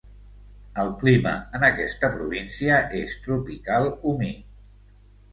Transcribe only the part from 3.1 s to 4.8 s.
tropical humit.